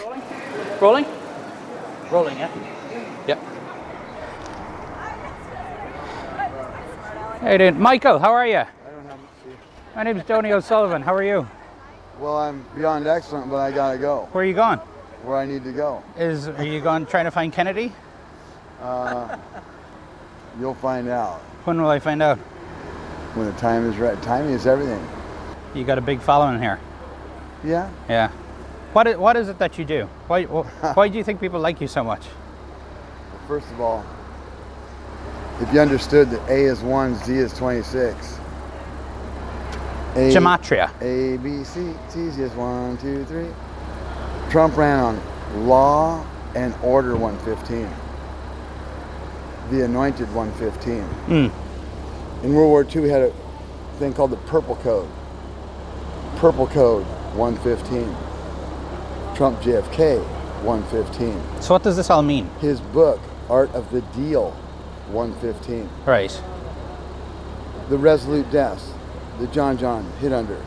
[0.81, 1.05] Rolling?
[2.13, 2.76] Rolling, yeah.
[7.41, 7.77] Hey, dude.
[7.77, 8.65] Michael, how are ya?
[8.87, 9.57] I don't know much to you?
[9.95, 11.03] My name is Donie O'Sullivan.
[11.03, 11.47] How are you?
[12.19, 14.29] Well, I'm beyond excellent, but I gotta go.
[14.33, 14.79] Where are you going?
[15.23, 16.03] Where I need to go.
[16.17, 17.93] Is are you going trying to find Kennedy?
[18.81, 19.37] Uh,
[20.61, 22.39] you'll find out When will I find out?
[23.35, 24.21] when the time is right.
[24.23, 25.07] Timing is everything.
[25.75, 26.79] You got a big following here.
[27.63, 27.91] Yeah.
[28.09, 28.31] Yeah.
[28.93, 30.09] What is, what is it that you do?
[30.27, 30.45] Why
[30.95, 32.23] why do you think people like you so much?
[33.47, 34.05] First of all,
[35.61, 38.39] if you understood that A is 1, Z is 26.
[40.15, 40.91] A, Gematria.
[41.01, 43.47] A, B, C, T is 1, 2, 3.
[44.51, 47.89] Trump ran on Law and Order 115.
[49.71, 51.03] The Anointed 115.
[51.27, 52.45] Mm.
[52.45, 53.33] In World War II, we had a
[53.99, 55.09] thing called the Purple Code.
[56.37, 58.05] Purple Code 115.
[59.35, 60.23] Trump JFK
[60.63, 61.63] 115.
[61.63, 62.49] So what does this all mean?
[62.61, 64.57] His book, Art of the Deal
[65.09, 65.89] 115.
[66.05, 66.41] Right.
[67.89, 68.87] The Resolute desk
[69.39, 70.61] the John John hit under.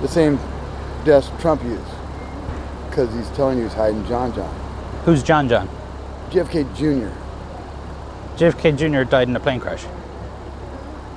[0.00, 0.38] The same
[1.04, 1.82] desk Trump used
[2.88, 4.52] because he's telling you he's hiding John John.
[5.04, 5.68] Who's John John?
[6.30, 7.12] JFK Jr.
[8.36, 9.08] JFK Jr.
[9.08, 9.84] died in a plane crash.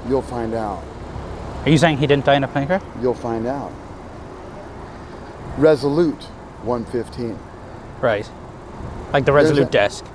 [0.10, 0.84] You'll find out.
[1.63, 2.81] Are you saying he didn't die in a plane crash?
[3.01, 3.71] You'll find out.
[5.57, 6.23] Resolute
[6.63, 7.38] 115.
[8.01, 8.29] Right.
[9.13, 10.05] Like the Resolute a- desk.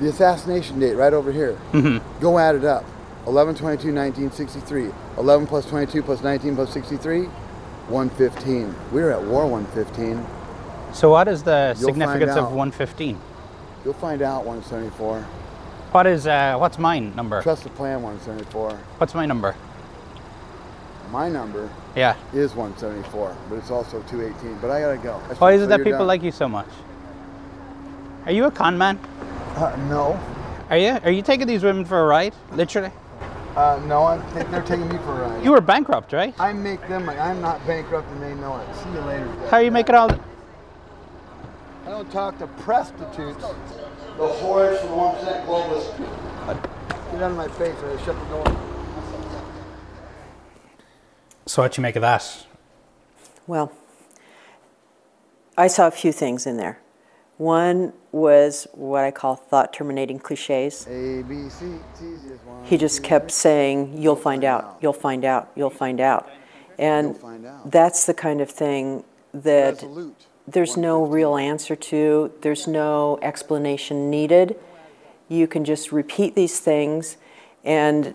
[0.00, 1.56] The assassination date right over here.
[1.72, 2.00] Mhm.
[2.20, 2.84] Go add it up.
[3.26, 4.90] 11 22 1963.
[5.18, 7.28] 11 plus 22 plus 19 plus 63.
[7.88, 8.74] 115.
[8.92, 10.24] We were at war 115.
[10.92, 12.52] So what is the You'll significance of out.
[12.52, 13.18] 115?
[13.84, 15.24] You'll find out 174.
[15.92, 17.42] What is uh what's mine number?
[17.42, 18.78] Trust the plan 174.
[18.98, 19.54] What's my number?
[21.12, 22.14] My number Yeah.
[22.32, 24.56] is 174, but it's also 218.
[24.62, 25.14] But I gotta go.
[25.38, 26.06] Why is so it that people done.
[26.06, 26.68] like you so much?
[28.26, 28.98] Are you a con man?
[29.60, 30.18] Uh, no.
[30.70, 30.98] Are you?
[31.04, 32.34] Are you taking these women for a ride?
[32.52, 32.90] Literally?
[33.54, 35.44] Uh, no, I think they're taking me for a ride.
[35.44, 36.34] You were bankrupt, right?
[36.40, 38.74] I make them like I'm not bankrupt and they know it.
[38.76, 39.26] See you later.
[39.50, 40.10] How are you making all?
[41.84, 43.42] I don't talk to prostitutes.
[44.16, 47.12] The whores from 1% globalists.
[47.12, 48.44] Get out of my face or I shut the door.
[51.44, 52.46] So what you make of that?
[53.46, 53.72] Well,
[55.58, 56.80] I saw a few things in there.
[57.36, 60.86] One was what I call thought terminating cliches.
[60.88, 62.64] A, B, C, it's one.
[62.64, 66.28] He just kept saying, You'll find out, you'll find out, you'll find out.
[66.78, 67.16] And
[67.66, 69.84] that's the kind of thing that
[70.48, 74.56] there's no real answer to, there's no explanation needed.
[75.28, 77.16] You can just repeat these things,
[77.62, 78.14] and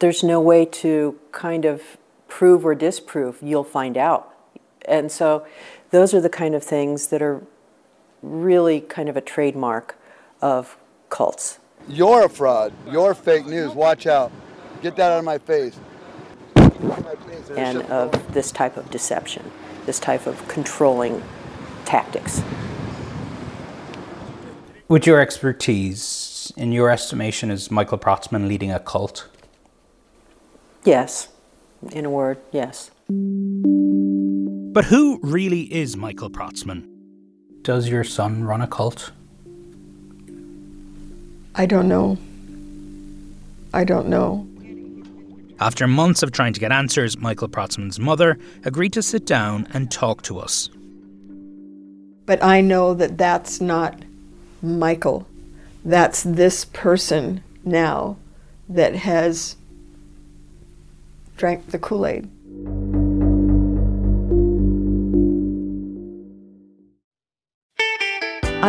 [0.00, 1.82] there's no way to kind of
[2.28, 4.34] prove or disprove, you'll find out.
[4.86, 5.46] And so
[5.90, 7.42] those are the kind of things that are
[8.22, 9.96] really kind of a trademark
[10.40, 10.76] of
[11.08, 11.58] cults.
[11.88, 12.72] You're a fraud.
[12.90, 13.72] You're fake news.
[13.72, 14.30] Watch out.
[14.82, 15.78] Get that out of my face.
[17.56, 19.50] and of this type of deception,
[19.86, 21.22] this type of controlling
[21.84, 22.42] tactics.
[24.88, 29.28] With your expertise, in your estimation, is Michael Protzman leading a cult?
[30.84, 31.28] Yes,
[31.92, 32.90] in a word, yes.
[33.08, 36.89] But who really is Michael Protzman?
[37.62, 39.12] Does your son run a cult?
[41.54, 42.16] I don't know.
[43.74, 44.46] I don't know.
[45.60, 49.90] After months of trying to get answers, Michael Protzman's mother agreed to sit down and
[49.90, 50.70] talk to us.
[52.24, 54.00] But I know that that's not
[54.62, 55.26] Michael.
[55.84, 58.16] That's this person now
[58.70, 59.56] that has
[61.36, 62.30] drank the Kool Aid.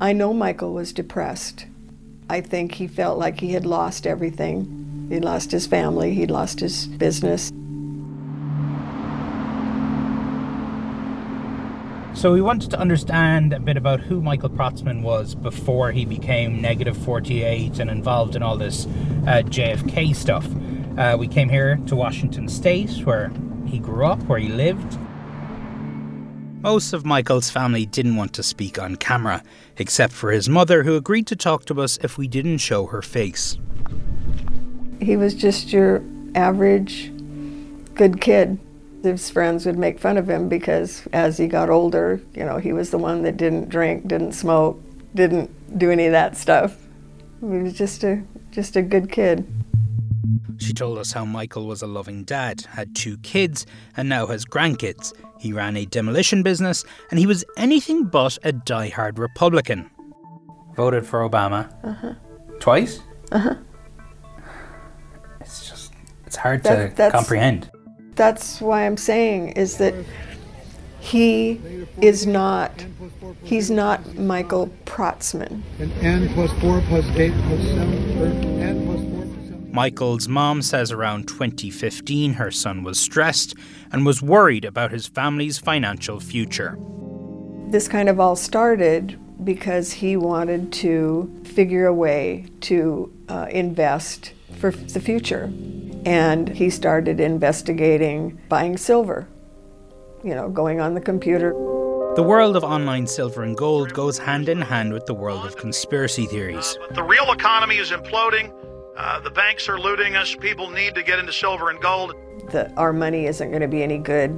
[0.00, 1.66] I know Michael was depressed.
[2.30, 5.08] I think he felt like he had lost everything.
[5.08, 7.50] He'd lost his family, he'd lost his business.
[12.14, 16.60] So we wanted to understand a bit about who Michael Protzman was before he became
[16.60, 18.86] Negative 48 and involved in all this
[19.26, 20.46] uh, JFK stuff.
[20.96, 23.32] Uh, we came here to Washington State, where
[23.66, 24.96] he grew up, where he lived.
[26.60, 29.44] Most of Michael's family didn't want to speak on camera,
[29.76, 33.00] except for his mother, who agreed to talk to us if we didn't show her
[33.00, 33.56] face.
[35.00, 36.02] He was just your
[36.34, 37.12] average
[37.94, 38.58] good kid.
[39.04, 42.72] His friends would make fun of him because as he got older, you know, he
[42.72, 44.82] was the one that didn't drink, didn't smoke,
[45.14, 46.76] didn't do any of that stuff.
[47.40, 49.46] He was just a just a good kid.
[50.58, 54.44] She told us how Michael was a loving dad, had two kids, and now has
[54.44, 55.12] grandkids.
[55.38, 59.90] He ran a demolition business, and he was anything but a die-hard Republican.
[60.74, 62.14] Voted for Obama Uh-huh.
[62.60, 63.00] twice.
[63.32, 63.54] Uh-huh.
[65.40, 65.92] It's just
[66.26, 67.70] it's hard That- to that's- comprehend.
[68.16, 69.94] That's why I'm saying is that
[71.00, 71.60] he
[72.00, 72.84] is not
[73.44, 75.62] he's not Michael Protzman.
[75.78, 79.17] And n plus 4 plus 8 plus 7, or n plus 4 plus 7.
[79.78, 83.54] Michael's mom says around 2015 her son was stressed
[83.92, 86.76] and was worried about his family's financial future.
[87.70, 94.32] This kind of all started because he wanted to figure a way to uh, invest
[94.58, 95.44] for the future.
[96.04, 99.28] And he started investigating buying silver,
[100.24, 101.50] you know, going on the computer.
[102.16, 105.56] The world of online silver and gold goes hand in hand with the world of
[105.56, 106.76] conspiracy theories.
[106.90, 108.52] The real economy is imploding.
[108.98, 110.34] Uh, the banks are looting us.
[110.34, 112.14] People need to get into silver and gold.
[112.50, 114.36] That our money isn't going to be any good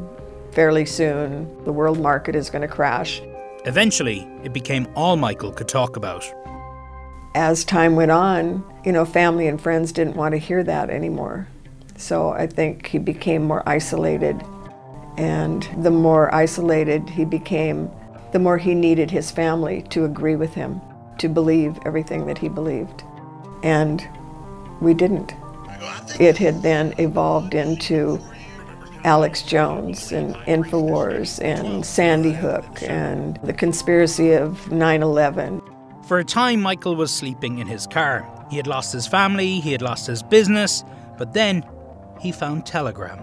[0.53, 1.65] fairly soon.
[1.65, 3.23] The world market is going to crash.
[3.65, 6.31] Eventually, it became all Michael could talk about.
[7.35, 11.49] As time went on, you know, family and friends didn't want to hear that anymore.
[11.97, 14.45] So I think he became more isolated.
[15.17, 17.91] And the more isolated he became,
[18.33, 20.83] the more he needed his family to agree with him,
[21.17, 23.05] to believe everything that he believed.
[23.63, 24.07] And
[24.81, 25.35] we didn't.
[26.19, 28.21] It had then evolved into
[29.05, 35.63] Alex Jones and InfoWars and Sandy Hook and the conspiracy of 9 11.
[36.07, 38.29] For a time, Michael was sleeping in his car.
[38.51, 40.85] He had lost his family, he had lost his business,
[41.17, 41.65] but then
[42.21, 43.19] he found Telegram.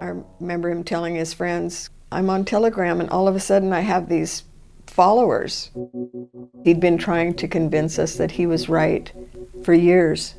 [0.00, 3.80] I remember him telling his friends, I'm on Telegram, and all of a sudden I
[3.80, 4.44] have these
[5.00, 5.70] followers.
[6.62, 9.10] He'd been trying to convince us that he was right
[9.64, 10.34] for years.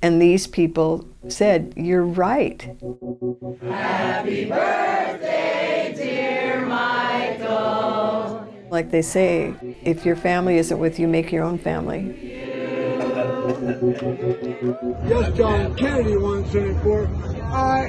[0.00, 2.62] And these people said, You're right.
[3.60, 8.48] Happy birthday, dear Michael.
[8.70, 9.54] Like they say,
[9.84, 12.00] if your family isn't with you, make your own family.
[15.06, 17.08] Yes, John Kennedy 174.
[17.52, 17.88] I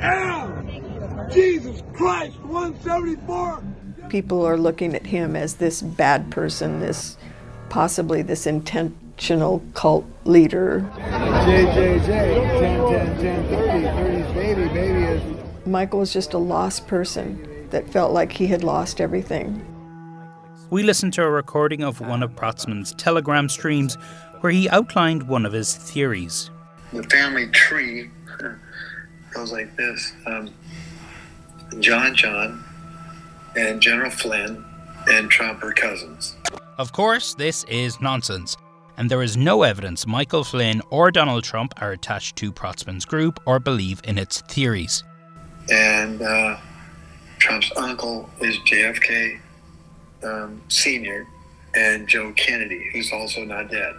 [0.00, 3.62] am Jesus Christ 174.
[4.08, 7.18] People are looking at him as this bad person, this
[7.68, 10.88] possibly this intentional cult leader.
[10.96, 15.66] JJJ, 10, 10, 10, 30, 30's baby, baby is.
[15.66, 19.64] Michael was just a lost person that felt like he had lost everything.
[20.70, 23.96] We listened to a recording of one of Protzman's Telegram streams
[24.40, 26.50] where he outlined one of his theories.
[26.92, 28.10] The family tree
[29.34, 30.50] goes like this um,
[31.80, 32.64] John John
[33.56, 34.64] and General Flynn
[35.08, 36.36] and Trump are cousins.
[36.78, 38.56] Of course, this is nonsense,
[38.96, 43.40] and there is no evidence Michael Flynn or Donald Trump are attached to Protzman's group
[43.46, 45.02] or believe in its theories.
[45.70, 46.58] And uh,
[47.38, 49.40] Trump's uncle is JFK
[50.22, 51.26] um, Sr.
[51.74, 53.94] and Joe Kennedy, who's also not dead.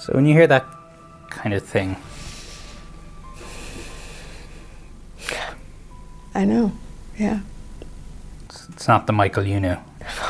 [0.00, 0.66] So when you hear that
[1.30, 1.96] kind of thing,
[6.34, 6.72] I know,
[7.18, 7.40] yeah.
[8.74, 9.76] It's, not the Michael you knew.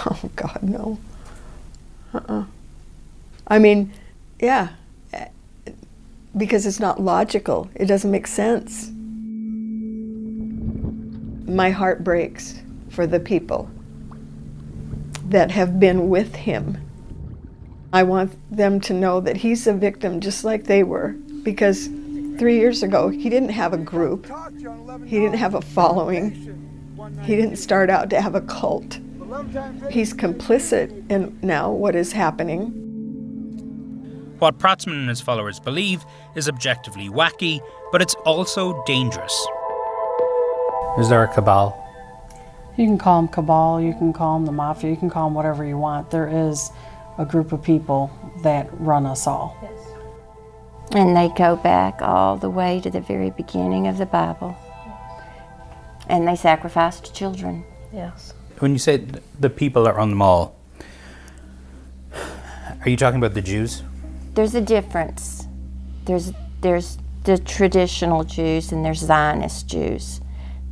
[0.07, 0.99] Oh, God, no.
[2.12, 2.45] Uh uh
[3.47, 3.92] I mean,
[4.40, 4.68] yeah,
[6.36, 8.90] because it's not logical, it doesn't make sense.
[11.47, 13.70] My heart breaks for the people
[15.28, 16.80] that have been with him.
[17.92, 21.88] I want them to know that he's a victim just like they were because
[22.38, 24.26] three years ago he didn't have a group,
[25.07, 26.64] he didn't have a following,
[27.22, 28.98] he didn't start out to have a cult.
[29.90, 32.80] He's complicit in now what is happening.
[34.38, 37.61] What Protzman and his followers believe is objectively wacky,
[37.92, 39.34] but it's also dangerous.
[40.98, 41.80] Is there a cabal?
[42.76, 45.34] You can call them cabal, you can call them the mafia, you can call them
[45.34, 46.11] whatever you want.
[46.11, 46.70] There is
[47.18, 48.11] a group of people
[48.42, 49.57] that run us all.
[50.90, 54.57] And they go back all the way to the very beginning of the Bible.
[56.09, 57.64] And they sacrificed children.
[57.92, 58.34] Yes.
[58.59, 59.05] When you say
[59.38, 60.57] the people are on the mall,
[62.12, 63.82] are you talking about the Jews?
[64.34, 65.46] There's a difference.
[66.05, 70.20] There's there's the traditional Jews and there's Zionist Jews.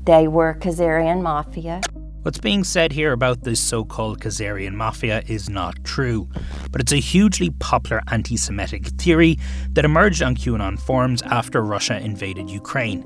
[0.04, 1.80] They were Khazarian mafia.
[2.22, 6.28] What's being said here about this so called Khazarian mafia is not true,
[6.70, 9.38] but it's a hugely popular anti Semitic theory
[9.70, 13.02] that emerged on QAnon forums after Russia invaded Ukraine.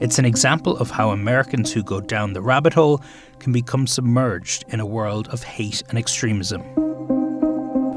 [0.00, 3.02] It's an example of how Americans who go down the rabbit hole
[3.38, 6.62] can become submerged in a world of hate and extremism.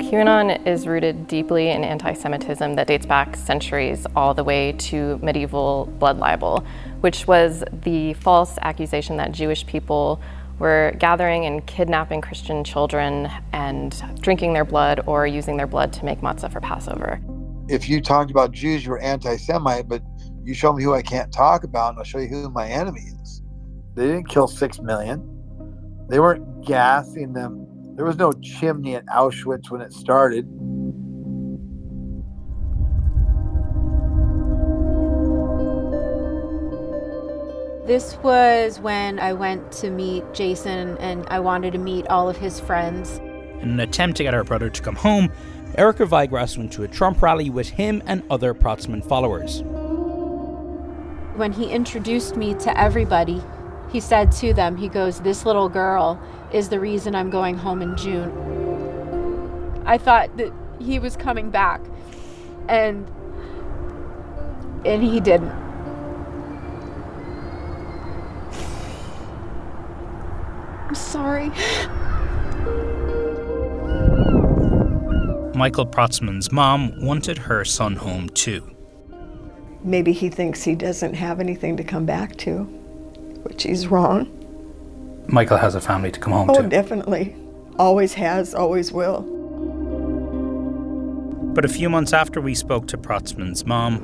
[0.04, 5.18] QAnon is rooted deeply in anti Semitism that dates back centuries all the way to
[5.20, 6.66] medieval blood libel,
[6.99, 10.20] which was the false accusation that Jewish people
[10.60, 16.04] were gathering and kidnapping Christian children and drinking their blood or using their blood to
[16.04, 17.22] make matzah for Passover.
[17.70, 20.01] If you talked about Jews, you were anti Semite, but
[20.44, 23.02] you show me who I can't talk about, and I'll show you who my enemy
[23.22, 23.41] is.
[23.96, 25.30] They didn't kill six million.
[26.10, 27.68] They weren't gassing them.
[27.96, 30.46] There was no chimney at Auschwitz when it started.
[37.86, 42.38] This was when I went to meet Jason and I wanted to meet all of
[42.38, 43.20] his friends.
[43.62, 45.32] In an attempt to get her brother to come home,
[45.78, 49.64] Erica Weigras went to a Trump rally with him and other Protzman followers.
[51.36, 53.41] When he introduced me to everybody,
[53.91, 56.21] he said to them, he goes, This little girl
[56.51, 59.81] is the reason I'm going home in June.
[59.86, 61.81] I thought that he was coming back
[62.67, 63.09] and
[64.86, 65.49] and he didn't.
[70.88, 71.49] I'm sorry.
[75.55, 78.75] Michael Protzman's mom wanted her son home too.
[79.84, 82.63] Maybe he thinks he doesn't have anything to come back to,
[83.43, 84.29] which he's wrong.
[85.27, 86.67] Michael has a family to come home oh, to.
[86.67, 87.36] definitely.
[87.77, 89.21] Always has, always will.
[91.53, 93.99] But a few months after we spoke to Protzman's mom,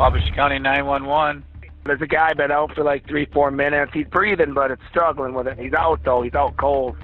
[0.00, 1.44] Wabasha County 911.
[1.84, 3.92] There's a guy been out for like three, four minutes.
[3.92, 5.58] He's breathing, but it's struggling with it.
[5.58, 6.22] He's out though.
[6.22, 6.96] He's out cold.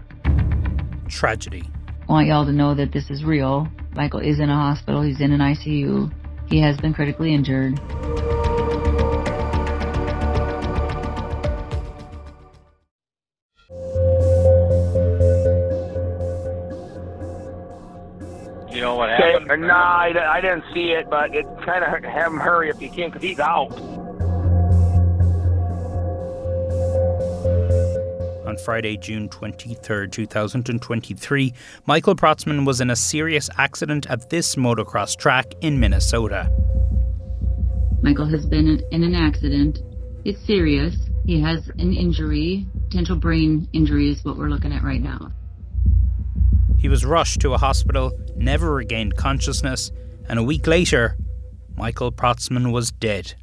[1.09, 1.65] Tragedy.
[2.09, 3.69] I want y'all to know that this is real.
[3.93, 5.03] Michael is in a hospital.
[5.03, 6.11] He's in an ICU.
[6.49, 7.79] He has been critically injured.
[18.71, 19.51] You know what happened?
[19.51, 19.61] Okay.
[19.61, 22.91] Nah, I, I didn't see it, but it kind of have him hurry if you
[22.91, 23.73] can, because he's out.
[28.57, 31.55] On Friday, June 23, 2023,
[31.85, 36.51] Michael Protzman was in a serious accident at this motocross track in Minnesota.
[38.01, 39.81] Michael has been in an accident.
[40.25, 40.97] It's serious.
[41.27, 45.33] He has an injury, potential brain injury is what we're looking at right now.
[46.79, 49.93] He was rushed to a hospital, never regained consciousness,
[50.31, 51.19] and a week later,
[51.77, 53.35] Michael Protzman was dead.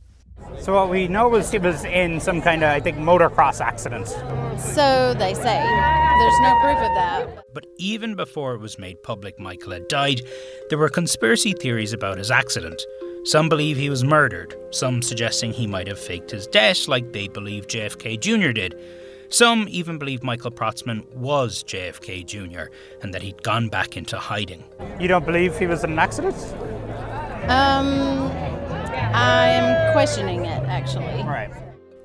[0.59, 4.07] So what we know is he was in some kind of, I think, motocross accident.
[4.57, 5.61] So they say.
[6.19, 7.45] There's no proof of that.
[7.53, 10.21] But even before it was made public Michael had died,
[10.69, 12.81] there were conspiracy theories about his accident.
[13.25, 17.27] Some believe he was murdered, some suggesting he might have faked his death like they
[17.27, 18.51] believe JFK Jr.
[18.51, 18.75] did.
[19.29, 22.71] Some even believe Michael Protzman was JFK Jr.
[23.01, 24.63] and that he'd gone back into hiding.
[24.99, 26.35] You don't believe he was in an accident?
[27.49, 28.29] Um,
[28.93, 31.23] I am questioning it, actually.
[31.23, 31.51] Right.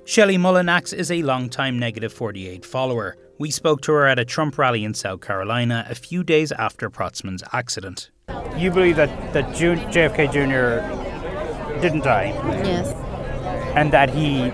[0.05, 3.17] Shelley Mullinax is a long-time Negative 48 follower.
[3.39, 6.89] We spoke to her at a Trump rally in South Carolina a few days after
[6.91, 8.11] Protzman's accident.
[8.57, 11.81] You believe that, that June, JFK Jr.
[11.81, 12.29] didn't die?
[12.65, 12.93] Yes.
[13.77, 14.51] And that he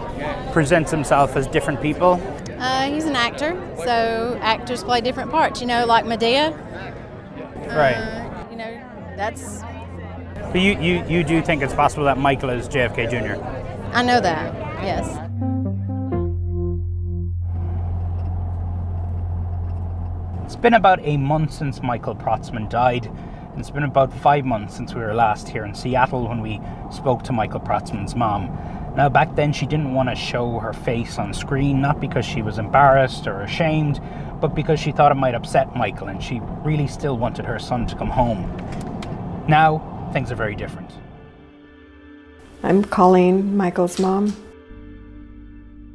[0.53, 2.21] presents himself as different people?
[2.59, 3.53] Uh, he's an actor,
[3.85, 5.61] so actors play different parts.
[5.61, 6.53] You know, like Madea.
[7.69, 7.95] Right.
[7.95, 8.73] Uh, you know,
[9.17, 9.63] that's.
[10.55, 13.45] But you, you, you do think it's possible that Michael is JFK Jr.?
[13.93, 15.05] I know that, yes.
[20.45, 23.07] It's been about a month since Michael Protzman died.
[23.07, 26.61] And it's been about five months since we were last here in Seattle when we
[26.93, 28.47] spoke to Michael Protzman's mom.
[28.97, 32.43] Now, back then, she didn't want to show her face on screen, not because she
[32.43, 34.01] was embarrassed or ashamed,
[34.41, 37.89] but because she thought it might upset Michael and she really still wanted her son
[37.89, 38.57] to come home.
[39.49, 40.93] Now, things are very different.
[42.63, 44.35] I'm Colleen, Michael's mom.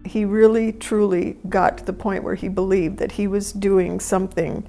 [0.05, 4.67] He really, truly got to the point where he believed that he was doing something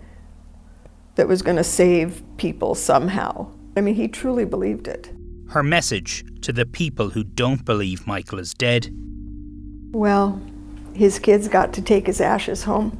[1.16, 3.51] that was going to save people somehow.
[3.76, 5.11] I mean, he truly believed it.
[5.48, 8.88] Her message to the people who don't believe Michael is dead
[9.90, 10.40] Well,
[10.94, 12.96] his kids got to take his ashes home.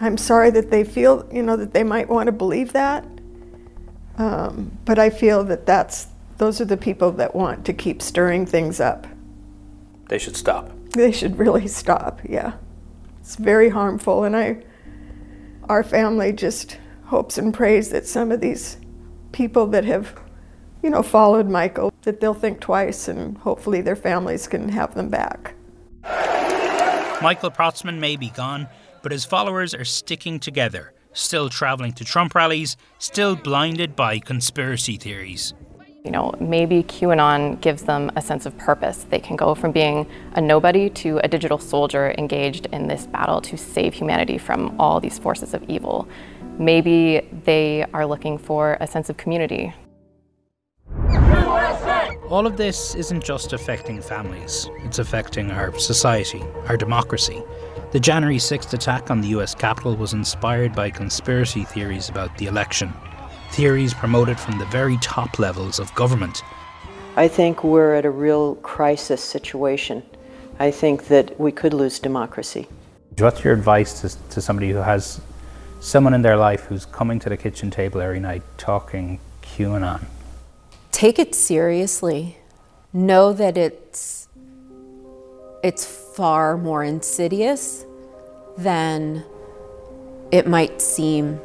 [0.00, 3.04] I'm sorry that they feel, you know, that they might want to believe that.
[4.18, 6.08] Um, but I feel that that's
[6.38, 9.06] those are the people that want to keep stirring things up.
[10.08, 10.70] they should stop.
[10.90, 12.20] They should really stop.
[12.24, 12.54] Yeah,
[13.20, 14.62] it's very harmful, and I,
[15.68, 18.78] our family just hopes and prays that some of these
[19.32, 20.18] people that have,
[20.82, 25.08] you know, followed Michael that they'll think twice, and hopefully their families can have them
[25.08, 25.54] back.
[27.22, 28.68] Michael Protzman may be gone,
[29.02, 34.96] but his followers are sticking together, still traveling to Trump rallies, still blinded by conspiracy
[34.96, 35.54] theories.
[36.04, 39.06] You know, maybe QAnon gives them a sense of purpose.
[39.10, 43.40] They can go from being a nobody to a digital soldier engaged in this battle
[43.40, 46.08] to save humanity from all these forces of evil.
[46.58, 49.74] Maybe they are looking for a sense of community.
[52.28, 57.40] All of this isn't just affecting families, it's affecting our society, our democracy.
[57.92, 62.46] The January 6th attack on the US Capitol was inspired by conspiracy theories about the
[62.46, 62.92] election,
[63.52, 66.42] theories promoted from the very top levels of government.
[67.14, 70.02] I think we're at a real crisis situation.
[70.58, 72.66] I think that we could lose democracy.
[73.18, 75.20] What's your advice to, to somebody who has
[75.78, 80.06] someone in their life who's coming to the kitchen table every night talking QAnon?
[80.96, 82.38] Take it seriously.
[82.94, 84.30] Know that it's
[85.62, 87.84] it's far more insidious
[88.56, 89.22] than
[90.30, 91.38] it might seem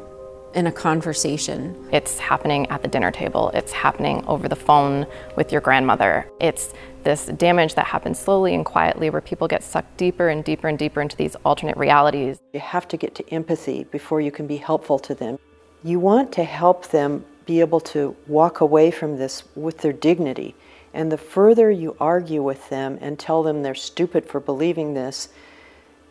[0.54, 1.76] in a conversation.
[1.92, 3.50] It's happening at the dinner table.
[3.52, 6.26] It's happening over the phone with your grandmother.
[6.40, 6.72] It's
[7.02, 10.78] this damage that happens slowly and quietly where people get sucked deeper and deeper and
[10.78, 12.38] deeper into these alternate realities.
[12.54, 15.38] You have to get to empathy before you can be helpful to them.
[15.84, 20.54] You want to help them be able to walk away from this with their dignity.
[20.94, 25.28] And the further you argue with them and tell them they're stupid for believing this,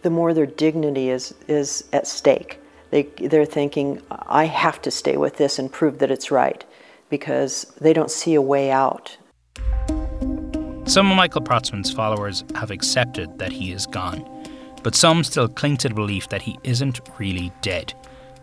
[0.03, 2.59] the more their dignity is, is at stake.
[2.91, 6.63] They, they're thinking, I have to stay with this and prove that it's right
[7.09, 9.17] because they don't see a way out.
[10.85, 14.23] Some of Michael Protzman's followers have accepted that he is gone,
[14.83, 17.95] but some still cling to the belief that he isn't really dead.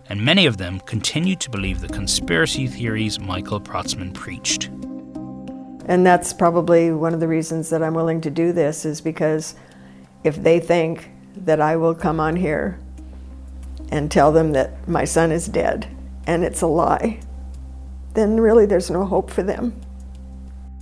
[0.09, 4.71] And many of them continue to believe the conspiracy theories Michael Protzman preached.
[5.87, 9.55] And that's probably one of the reasons that I'm willing to do this is because
[10.25, 12.79] if they think that I will come on here
[13.91, 15.87] and tell them that my son is dead
[16.27, 17.21] and it's a lie,
[18.15, 19.79] then really there's no hope for them.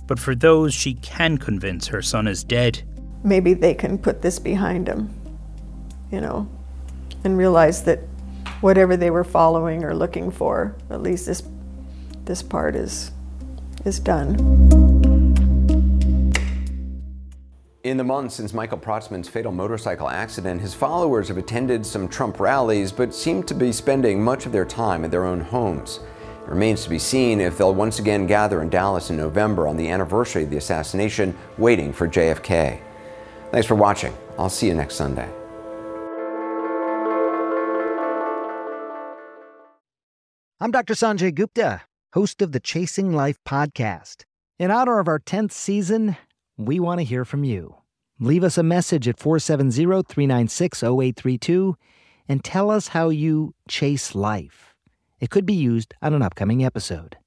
[0.07, 2.81] But for those she can convince her son is dead,
[3.23, 5.13] maybe they can put this behind them,
[6.11, 6.49] you know,
[7.23, 7.99] and realize that
[8.61, 11.43] whatever they were following or looking for, at least this
[12.25, 13.11] this part is
[13.85, 14.35] is done.
[17.83, 22.39] In the months since Michael Protzman's fatal motorcycle accident, his followers have attended some Trump
[22.39, 26.01] rallies but seem to be spending much of their time at their own homes.
[26.43, 29.77] It remains to be seen if they'll once again gather in Dallas in November on
[29.77, 32.79] the anniversary of the assassination, waiting for JFK.
[33.51, 34.13] Thanks for watching.
[34.37, 35.29] I'll see you next Sunday.
[40.59, 40.95] I'm Dr.
[40.95, 41.83] Sanjay Gupta,
[42.13, 44.23] host of the Chasing Life podcast.
[44.57, 46.17] In honor of our 10th season,
[46.57, 47.75] we want to hear from you.
[48.19, 51.77] Leave us a message at 470 396 0832
[52.27, 54.73] and tell us how you chase life.
[55.19, 57.17] It could be used on an upcoming episode.